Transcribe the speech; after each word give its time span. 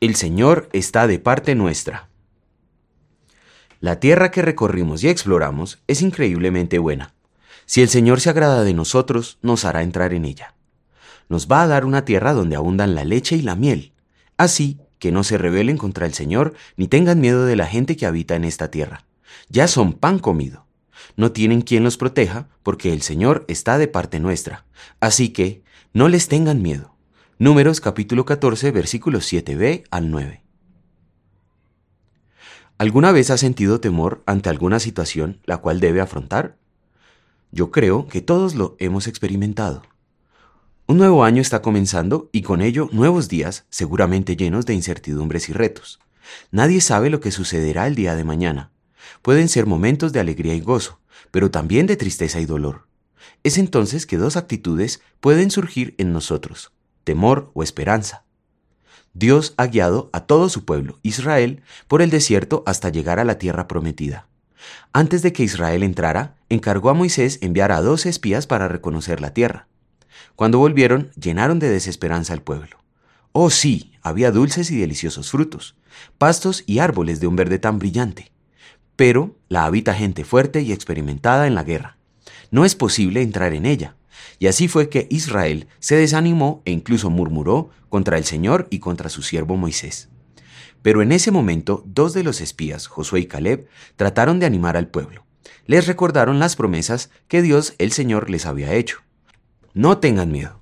El 0.00 0.16
Señor 0.16 0.70
está 0.72 1.06
de 1.06 1.18
parte 1.18 1.54
nuestra. 1.54 2.08
La 3.80 4.00
tierra 4.00 4.30
que 4.30 4.40
recorrimos 4.40 5.04
y 5.04 5.10
exploramos 5.10 5.82
es 5.88 6.00
increíblemente 6.00 6.78
buena. 6.78 7.12
Si 7.66 7.82
el 7.82 7.90
Señor 7.90 8.22
se 8.22 8.30
agrada 8.30 8.64
de 8.64 8.72
nosotros, 8.72 9.38
nos 9.42 9.66
hará 9.66 9.82
entrar 9.82 10.14
en 10.14 10.24
ella. 10.24 10.54
Nos 11.28 11.48
va 11.48 11.60
a 11.60 11.66
dar 11.66 11.84
una 11.84 12.06
tierra 12.06 12.32
donde 12.32 12.56
abundan 12.56 12.94
la 12.94 13.04
leche 13.04 13.36
y 13.36 13.42
la 13.42 13.56
miel. 13.56 13.92
Así 14.38 14.80
que 14.98 15.12
no 15.12 15.22
se 15.22 15.36
rebelen 15.36 15.76
contra 15.76 16.06
el 16.06 16.14
Señor 16.14 16.54
ni 16.78 16.88
tengan 16.88 17.20
miedo 17.20 17.44
de 17.44 17.56
la 17.56 17.66
gente 17.66 17.98
que 17.98 18.06
habita 18.06 18.36
en 18.36 18.44
esta 18.44 18.70
tierra. 18.70 19.04
Ya 19.50 19.68
son 19.68 19.92
pan 19.92 20.18
comido. 20.18 20.64
No 21.16 21.32
tienen 21.32 21.60
quien 21.60 21.84
los 21.84 21.98
proteja 21.98 22.48
porque 22.62 22.94
el 22.94 23.02
Señor 23.02 23.44
está 23.48 23.76
de 23.76 23.86
parte 23.86 24.18
nuestra. 24.18 24.64
Así 24.98 25.28
que 25.28 25.62
no 25.92 26.08
les 26.08 26.28
tengan 26.28 26.62
miedo. 26.62 26.89
Números 27.42 27.80
capítulo 27.80 28.26
14 28.26 28.70
versículos 28.70 29.32
7b 29.32 29.84
al 29.90 30.10
9. 30.10 30.42
¿Alguna 32.76 33.12
vez 33.12 33.30
has 33.30 33.40
sentido 33.40 33.80
temor 33.80 34.22
ante 34.26 34.50
alguna 34.50 34.78
situación 34.78 35.40
la 35.46 35.56
cual 35.56 35.80
debe 35.80 36.02
afrontar? 36.02 36.58
Yo 37.50 37.70
creo 37.70 38.08
que 38.08 38.20
todos 38.20 38.54
lo 38.56 38.76
hemos 38.78 39.06
experimentado. 39.06 39.80
Un 40.86 40.98
nuevo 40.98 41.24
año 41.24 41.40
está 41.40 41.62
comenzando 41.62 42.28
y 42.30 42.42
con 42.42 42.60
ello 42.60 42.90
nuevos 42.92 43.30
días 43.30 43.64
seguramente 43.70 44.36
llenos 44.36 44.66
de 44.66 44.74
incertidumbres 44.74 45.48
y 45.48 45.54
retos. 45.54 45.98
Nadie 46.50 46.82
sabe 46.82 47.08
lo 47.08 47.20
que 47.20 47.30
sucederá 47.30 47.86
el 47.86 47.94
día 47.94 48.16
de 48.16 48.24
mañana. 48.24 48.70
Pueden 49.22 49.48
ser 49.48 49.64
momentos 49.64 50.12
de 50.12 50.20
alegría 50.20 50.52
y 50.52 50.60
gozo, 50.60 51.00
pero 51.30 51.50
también 51.50 51.86
de 51.86 51.96
tristeza 51.96 52.38
y 52.38 52.44
dolor. 52.44 52.86
Es 53.44 53.56
entonces 53.56 54.04
que 54.04 54.18
dos 54.18 54.36
actitudes 54.36 55.00
pueden 55.20 55.50
surgir 55.50 55.94
en 55.96 56.12
nosotros, 56.12 56.72
temor 57.10 57.50
o 57.54 57.64
esperanza. 57.64 58.22
Dios 59.14 59.54
ha 59.56 59.66
guiado 59.66 60.10
a 60.12 60.26
todo 60.26 60.48
su 60.48 60.64
pueblo, 60.64 61.00
Israel, 61.02 61.60
por 61.88 62.02
el 62.02 62.10
desierto 62.10 62.62
hasta 62.66 62.88
llegar 62.88 63.18
a 63.18 63.24
la 63.24 63.36
tierra 63.36 63.66
prometida. 63.66 64.28
Antes 64.92 65.22
de 65.22 65.32
que 65.32 65.42
Israel 65.42 65.82
entrara, 65.82 66.36
encargó 66.48 66.88
a 66.88 66.94
Moisés 66.94 67.40
enviar 67.42 67.72
a 67.72 67.80
dos 67.80 68.06
espías 68.06 68.46
para 68.46 68.68
reconocer 68.68 69.20
la 69.20 69.34
tierra. 69.34 69.66
Cuando 70.36 70.58
volvieron, 70.58 71.10
llenaron 71.20 71.58
de 71.58 71.68
desesperanza 71.68 72.32
al 72.32 72.42
pueblo. 72.42 72.78
Oh 73.32 73.50
sí, 73.50 73.90
había 74.02 74.30
dulces 74.30 74.70
y 74.70 74.78
deliciosos 74.78 75.32
frutos, 75.32 75.74
pastos 76.16 76.62
y 76.64 76.78
árboles 76.78 77.18
de 77.18 77.26
un 77.26 77.34
verde 77.34 77.58
tan 77.58 77.80
brillante. 77.80 78.30
Pero 78.94 79.34
la 79.48 79.64
habita 79.64 79.94
gente 79.94 80.22
fuerte 80.22 80.62
y 80.62 80.70
experimentada 80.70 81.48
en 81.48 81.56
la 81.56 81.64
guerra. 81.64 81.96
No 82.52 82.64
es 82.64 82.76
posible 82.76 83.20
entrar 83.20 83.52
en 83.52 83.66
ella. 83.66 83.96
Y 84.38 84.46
así 84.46 84.68
fue 84.68 84.88
que 84.88 85.06
Israel 85.10 85.68
se 85.78 85.96
desanimó 85.96 86.62
e 86.64 86.72
incluso 86.72 87.10
murmuró 87.10 87.70
contra 87.88 88.18
el 88.18 88.24
Señor 88.24 88.66
y 88.70 88.78
contra 88.78 89.08
su 89.08 89.22
siervo 89.22 89.56
Moisés. 89.56 90.08
Pero 90.82 91.02
en 91.02 91.12
ese 91.12 91.30
momento 91.30 91.82
dos 91.86 92.14
de 92.14 92.22
los 92.22 92.40
espías, 92.40 92.86
Josué 92.86 93.20
y 93.20 93.26
Caleb, 93.26 93.66
trataron 93.96 94.38
de 94.38 94.46
animar 94.46 94.76
al 94.76 94.88
pueblo. 94.88 95.26
Les 95.66 95.86
recordaron 95.86 96.38
las 96.38 96.56
promesas 96.56 97.10
que 97.28 97.42
Dios 97.42 97.74
el 97.78 97.92
Señor 97.92 98.30
les 98.30 98.46
había 98.46 98.74
hecho. 98.74 98.98
No 99.74 99.98
tengan 99.98 100.32
miedo. 100.32 100.60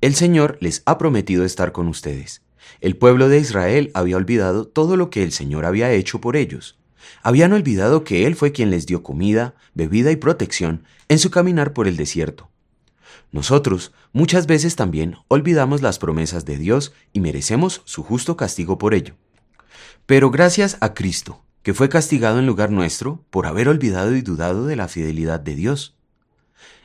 El 0.00 0.14
Señor 0.14 0.58
les 0.60 0.82
ha 0.86 0.96
prometido 0.96 1.44
estar 1.44 1.72
con 1.72 1.88
ustedes. 1.88 2.42
El 2.80 2.96
pueblo 2.96 3.28
de 3.28 3.38
Israel 3.38 3.90
había 3.94 4.16
olvidado 4.16 4.66
todo 4.66 4.96
lo 4.96 5.10
que 5.10 5.22
el 5.22 5.32
Señor 5.32 5.64
había 5.64 5.92
hecho 5.92 6.20
por 6.20 6.36
ellos. 6.36 6.78
Habían 7.22 7.52
olvidado 7.52 8.04
que 8.04 8.26
Él 8.26 8.36
fue 8.36 8.52
quien 8.52 8.70
les 8.70 8.86
dio 8.86 9.02
comida, 9.02 9.54
bebida 9.74 10.10
y 10.10 10.16
protección 10.16 10.84
en 11.08 11.18
su 11.18 11.30
caminar 11.30 11.72
por 11.72 11.88
el 11.88 11.96
desierto. 11.96 12.50
Nosotros 13.32 13.92
muchas 14.12 14.46
veces 14.46 14.76
también 14.76 15.16
olvidamos 15.28 15.82
las 15.82 15.98
promesas 15.98 16.44
de 16.44 16.56
Dios 16.56 16.92
y 17.12 17.20
merecemos 17.20 17.82
su 17.84 18.02
justo 18.02 18.36
castigo 18.36 18.78
por 18.78 18.94
ello. 18.94 19.14
Pero 20.06 20.30
gracias 20.30 20.78
a 20.80 20.94
Cristo, 20.94 21.42
que 21.62 21.74
fue 21.74 21.88
castigado 21.88 22.38
en 22.38 22.46
lugar 22.46 22.70
nuestro 22.70 23.24
por 23.30 23.46
haber 23.46 23.68
olvidado 23.68 24.16
y 24.16 24.22
dudado 24.22 24.66
de 24.66 24.76
la 24.76 24.88
fidelidad 24.88 25.40
de 25.40 25.54
Dios. 25.54 25.96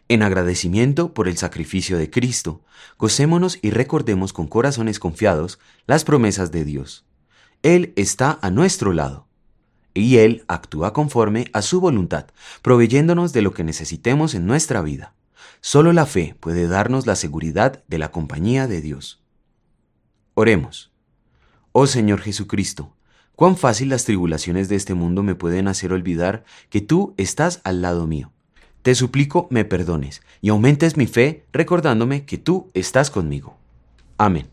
En 0.10 0.22
agradecimiento 0.22 1.14
por 1.14 1.28
el 1.30 1.38
sacrificio 1.38 1.98
de 1.98 2.10
Cristo, 2.10 2.62
gocémonos 2.98 3.60
y 3.62 3.72
recordemos 3.72 4.34
con 4.34 4.48
corazones 4.48 5.00
confiados 5.00 5.60
las 5.88 6.04
promesas 6.04 6.52
de 6.52 6.66
Dios. 6.66 7.06
Él 7.62 7.94
está 7.96 8.40
a 8.42 8.50
nuestro 8.50 8.92
lado 8.92 9.28
y 9.94 10.18
Él 10.18 10.44
actúa 10.48 10.92
conforme 10.92 11.50
a 11.54 11.62
su 11.62 11.80
voluntad, 11.80 12.26
proveyéndonos 12.62 13.32
de 13.32 13.42
lo 13.42 13.54
que 13.54 13.64
necesitemos 13.64 14.34
en 14.36 14.46
nuestra 14.46 14.82
vida. 14.82 15.14
Solo 15.62 15.94
la 15.94 16.06
fe 16.06 16.36
puede 16.40 16.68
darnos 16.68 17.06
la 17.06 17.16
seguridad 17.16 17.84
de 17.88 17.98
la 17.98 18.12
compañía 18.12 18.68
de 18.68 18.82
Dios. 18.82 19.22
Oremos. 20.34 20.92
Oh 21.72 21.88
Señor 21.88 22.22
Jesucristo, 22.22 22.96
cuán 23.36 23.58
fácil 23.58 23.90
las 23.90 24.06
tribulaciones 24.06 24.70
de 24.70 24.76
este 24.76 24.94
mundo 24.94 25.24
me 25.24 25.36
pueden 25.36 25.68
hacer 25.68 25.94
olvidar 25.94 26.44
que 26.70 26.82
tú 26.82 27.14
estás 27.18 27.62
al 27.64 27.82
lado 27.82 28.08
mío 28.08 28.34
te 28.84 28.96
suplico 28.96 29.48
me 29.50 29.66
perdones 29.66 30.22
y 30.42 30.50
aumentes 30.50 30.98
mi 30.98 31.08
fe 31.08 31.46
recordándome 31.54 32.26
que 32.26 32.38
tú 32.38 32.70
estás 32.74 33.10
conmigo. 33.10 33.58
Amén. 34.18 34.53